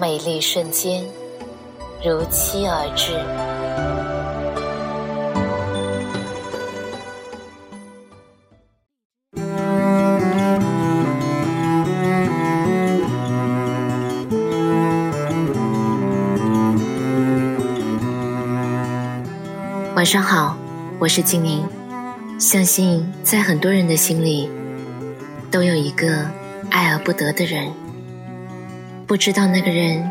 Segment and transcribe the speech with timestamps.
[0.00, 1.04] 美丽瞬间
[2.02, 3.12] 如期而至。
[19.94, 20.56] 晚上好，
[20.98, 21.62] 我是静宁。
[22.38, 24.48] 相信在很多人的心里，
[25.50, 26.26] 都有一个
[26.70, 27.70] 爱而不得的人。
[29.10, 30.08] 不知道那个人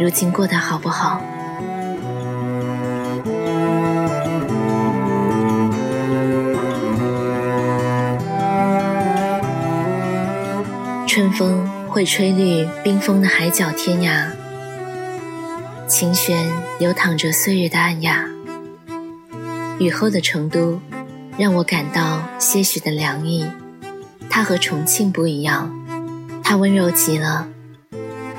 [0.00, 1.20] 如今过得好不好？
[11.06, 14.30] 春风会吹绿冰封的海角天涯，
[15.86, 18.24] 琴弦流淌着岁月的暗哑。
[19.78, 20.80] 雨后的成都，
[21.36, 23.46] 让我感到些许的凉意。
[24.30, 25.70] 它和重庆不一样，
[26.42, 27.46] 它温柔极了，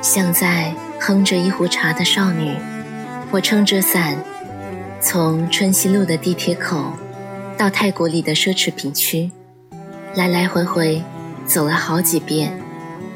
[0.03, 2.53] 像在哼着一壶茶的少女。
[3.31, 4.17] 我撑着伞，
[4.99, 6.91] 从春熙路的地铁口，
[7.57, 9.31] 到太古里的奢侈品区，
[10.13, 11.01] 来来回回
[11.47, 12.51] 走了好几遍。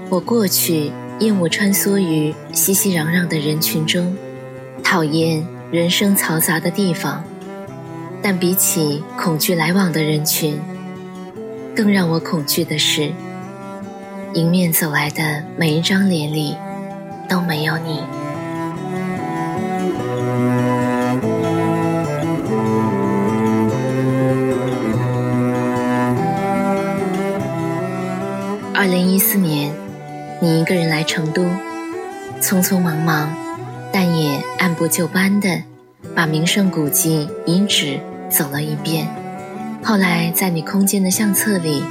[0.09, 4.15] 我过去厌恶穿梭于熙熙攘攘的人群中，
[4.81, 7.21] 讨厌人声嘈杂的地方。
[8.21, 10.57] 但比起恐惧来往的人群，
[11.75, 13.11] 更让我恐惧的是，
[14.33, 16.55] 迎面走来的每一张脸里
[17.27, 18.03] 都没有你。
[28.73, 29.73] 二零一四年，
[30.39, 31.43] 你一个人来成都，
[32.41, 33.29] 匆匆忙忙，
[33.91, 35.63] 但也按部就班的
[36.15, 37.99] 把名胜古迹遗址。
[38.29, 39.07] 走了一遍，
[39.81, 41.81] 后来在你空间的相册里，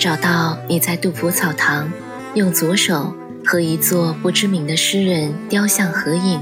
[0.00, 1.88] 找到你在杜甫草堂
[2.34, 3.14] 用左手
[3.50, 6.40] 和一座不知名的诗人雕像合影。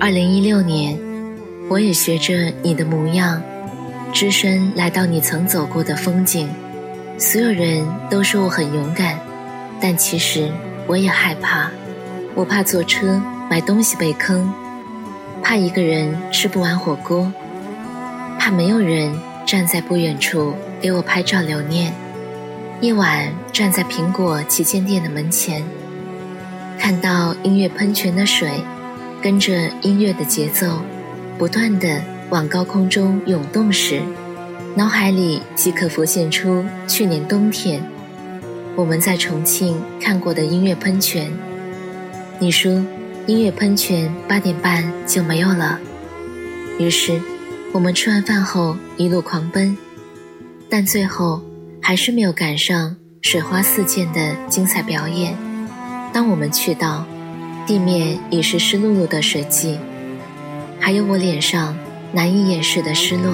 [0.00, 0.98] 二零一六年，
[1.68, 3.42] 我也学着你的模样，
[4.10, 6.48] 只身来到你曾走过的风景。
[7.18, 9.20] 所有人都说我很勇敢，
[9.82, 10.50] 但其实
[10.86, 11.70] 我也害怕。
[12.34, 13.20] 我怕坐车
[13.50, 14.50] 买东西被坑，
[15.42, 17.30] 怕一个人吃不完火锅。
[18.38, 19.14] 怕没有人
[19.44, 21.92] 站在不远处给我拍照留念。
[22.80, 25.62] 夜晚站在苹果旗舰店的门前，
[26.80, 28.50] 看到音乐喷泉的水
[29.22, 30.80] 跟着音乐的节奏，
[31.38, 34.00] 不断的往高空中涌动时，
[34.74, 37.84] 脑海里即可浮现出去年冬天
[38.74, 41.30] 我们在重庆看过的音乐喷泉。
[42.38, 42.82] 你说
[43.26, 45.78] 音乐喷泉八点半就没有了，
[46.78, 47.20] 于是。
[47.72, 49.78] 我们吃完饭后一路狂奔，
[50.68, 51.40] 但最后
[51.80, 55.36] 还是没有赶上水花四溅的精彩表演。
[56.12, 57.06] 当我们去到，
[57.66, 59.78] 地面已是湿漉漉的水迹，
[60.80, 61.76] 还有我脸上
[62.12, 63.32] 难以掩饰的失落。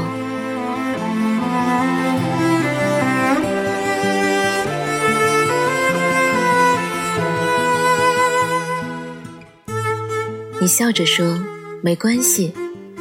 [10.61, 11.43] 你笑着说
[11.81, 12.53] ：“没关系。”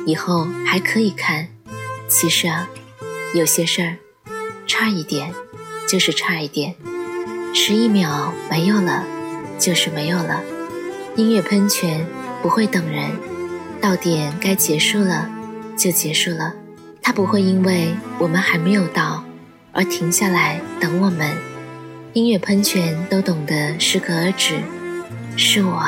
[0.06, 1.48] 以后还可以看，
[2.08, 2.70] 其实啊，
[3.34, 3.98] 有些事儿
[4.68, 5.34] 差一点
[5.88, 6.76] 就是差一点，
[7.54, 9.04] 十一秒没有了
[9.58, 10.42] 就是没有了。
[11.16, 12.06] 音乐喷泉
[12.42, 13.12] 不会等人，
[13.82, 15.30] 到点该结束了
[15.78, 16.54] 就结束了，
[17.02, 19.24] 它不会因为我们还没有到
[19.72, 21.36] 而停下来等我们。
[22.14, 24.56] 音乐喷泉都懂得适可而止，
[25.36, 25.82] 是我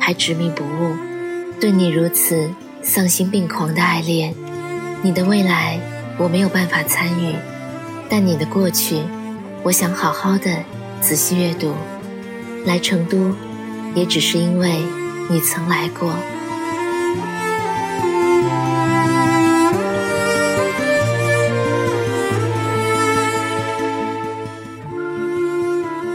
[0.00, 0.96] 还执迷不悟，
[1.60, 2.50] 对你如此。
[2.80, 4.32] 丧心病狂的爱恋，
[5.02, 5.78] 你的未来
[6.16, 7.34] 我没有办法参与，
[8.08, 9.02] 但你的过去，
[9.62, 10.50] 我想好好的
[11.00, 11.74] 仔细阅读。
[12.64, 13.34] 来成都，
[13.94, 14.78] 也只是因为
[15.30, 16.12] 你曾来过。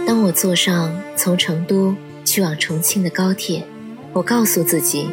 [0.06, 3.66] 当我坐上从成都去往重庆的高铁，
[4.14, 5.10] 我告诉自己。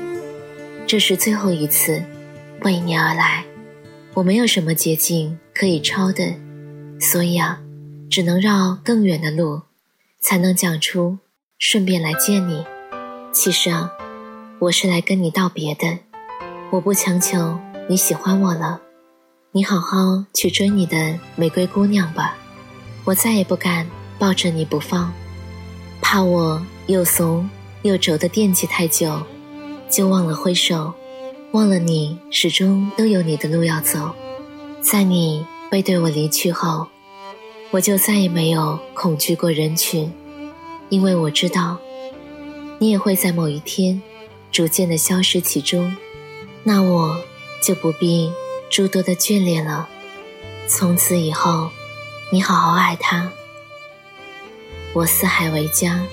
[0.86, 2.02] 这是最后一次
[2.62, 3.44] 为你而来，
[4.14, 6.34] 我没有什么捷径可以抄的，
[7.00, 7.60] 所以啊，
[8.10, 9.62] 只能绕更远的路，
[10.20, 11.18] 才能讲出
[11.58, 12.64] 顺便来见你。
[13.32, 13.90] 其实啊，
[14.58, 15.98] 我是来跟你道别的，
[16.70, 17.58] 我不强求
[17.88, 18.80] 你喜欢我了，
[19.52, 22.36] 你好好去追你的玫瑰姑娘吧。
[23.04, 23.86] 我再也不敢
[24.18, 25.12] 抱着你不放，
[26.02, 27.48] 怕我又怂
[27.82, 29.22] 又轴的惦记太久，
[29.88, 30.92] 就忘了挥手，
[31.52, 34.14] 忘了你始终都有你的路要走。
[34.82, 36.88] 在你背对我离去后，
[37.70, 40.12] 我就再也没有恐惧过人群，
[40.88, 41.78] 因为我知道，
[42.78, 44.02] 你也会在某一天。
[44.52, 45.96] 逐渐的消失其中，
[46.64, 47.22] 那我
[47.62, 48.32] 就不必
[48.68, 49.88] 诸多的眷恋了。
[50.66, 51.70] 从此以后，
[52.32, 53.30] 你好好爱他，
[54.92, 56.04] 我四海为家。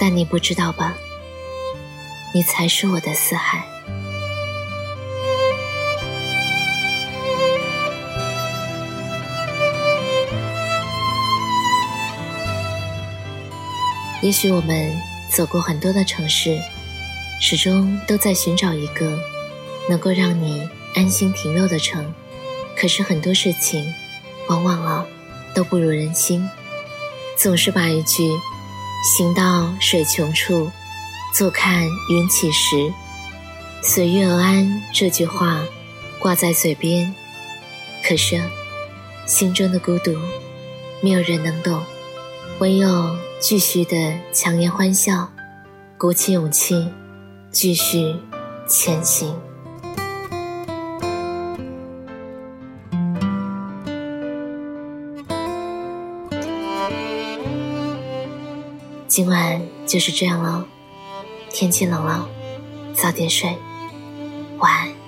[0.00, 0.96] 但你不知道吧？
[2.32, 3.66] 你才是我的四海。
[14.22, 14.94] 也许我们
[15.30, 16.58] 走过很多的城市。
[17.38, 19.18] 始终都在寻找一个
[19.90, 22.14] 能够让你安心停留的城，
[22.74, 23.92] 可是很多事情，
[24.48, 25.06] 往往啊
[25.54, 26.48] 都不如人心。
[27.36, 28.26] 总是把一句
[29.18, 30.70] “行到水穷处，
[31.34, 32.90] 坐看云起时，
[33.82, 35.62] 随遇而安”这句话
[36.18, 37.14] 挂在嘴边，
[38.02, 38.42] 可是
[39.26, 40.16] 心中的孤独，
[41.02, 41.84] 没有人能懂，
[42.60, 45.30] 唯有继续的强颜欢笑，
[45.98, 46.88] 鼓起勇气。
[47.52, 48.14] 继续
[48.68, 49.34] 前行。
[59.06, 60.66] 今晚就是这样了，
[61.50, 62.28] 天气冷了，
[62.94, 63.56] 早点睡，
[64.58, 65.05] 晚安。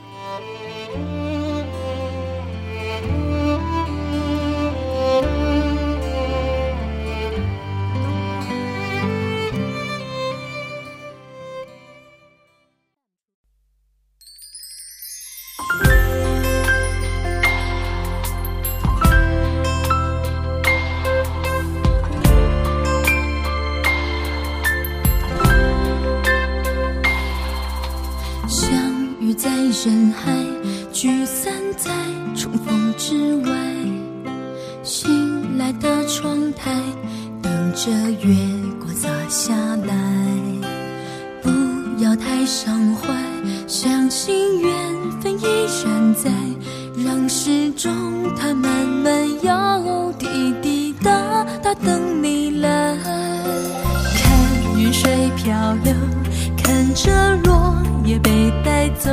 [37.89, 38.37] 着月
[38.79, 39.95] 光洒下来。
[41.43, 41.49] 不
[42.03, 43.09] 要太伤怀，
[43.67, 44.71] 相信缘
[45.23, 45.45] 分依
[45.83, 46.31] 然在，
[47.03, 47.91] 让时钟
[48.37, 51.11] 它慢慢摇，滴滴答
[51.63, 52.95] 答等你来。
[54.15, 55.95] 看云水漂流，
[56.63, 57.75] 看着落
[58.05, 59.11] 叶被带走。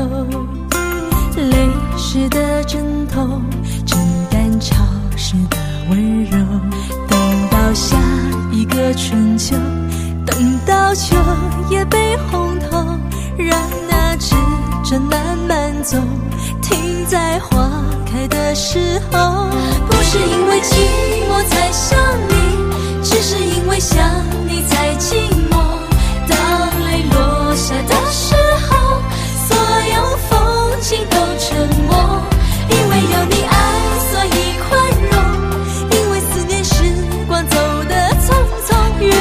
[18.27, 19.49] 的时候。
[19.89, 20.75] 不是因为寂
[21.29, 21.97] 寞才想
[22.29, 23.97] 你，只是因为想
[24.47, 25.53] 你才寂寞。
[26.27, 26.37] 当
[26.85, 28.35] 泪落下的时
[28.69, 29.01] 候，
[29.47, 29.55] 所
[29.95, 31.15] 有风景都。
[31.37, 31.55] 沉
[31.85, 31.93] 默，
[32.69, 33.53] 因为有你爱，
[34.09, 34.69] 所以宽
[35.11, 35.13] 容。
[35.91, 36.73] 因为思念，时
[37.27, 37.55] 光走
[37.87, 37.93] 得
[38.25, 38.33] 匆
[38.65, 38.69] 匆，
[38.99, 39.13] 月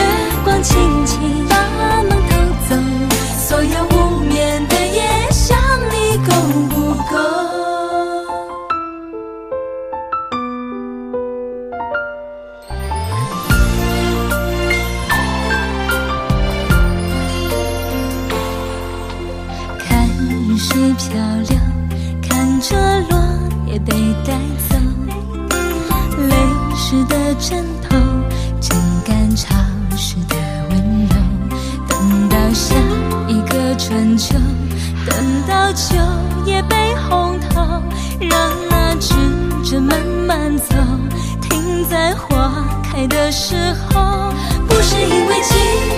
[0.43, 1.53] 光轻轻把
[2.09, 2.33] 梦偷
[2.69, 2.71] 走。
[3.47, 3.94] 所有
[24.69, 24.77] 走，
[26.29, 26.35] 泪
[26.77, 27.97] 湿的枕头，
[28.61, 29.55] 枕干潮
[29.97, 30.37] 湿的
[30.71, 31.15] 温柔。
[31.89, 32.75] 等到下
[33.29, 34.35] 一个春秋，
[35.07, 35.15] 等
[35.49, 35.97] 到秋
[36.45, 37.61] 叶被红透，
[38.21, 39.15] 让那指
[39.65, 40.75] 针慢慢走，
[41.41, 43.55] 停在花开的时
[43.89, 44.33] 候。
[44.67, 45.55] 不是因为寂
[45.89, 45.94] 寞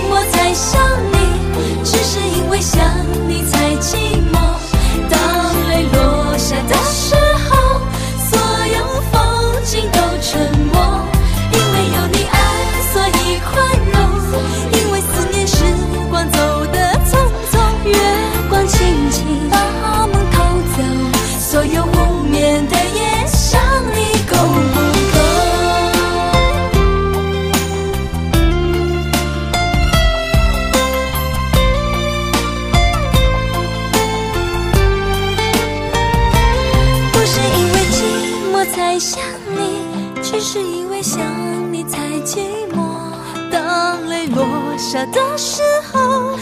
[44.77, 46.37] 小的时候